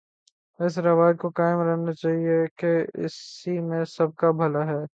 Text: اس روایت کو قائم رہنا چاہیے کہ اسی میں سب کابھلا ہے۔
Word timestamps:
اس 0.59 0.77
روایت 0.79 1.17
کو 1.17 1.29
قائم 1.29 1.59
رہنا 1.59 1.93
چاہیے 1.93 2.45
کہ 2.57 2.71
اسی 3.05 3.59
میں 3.59 3.83
سب 3.89 4.15
کابھلا 4.15 4.65
ہے۔ 4.65 4.83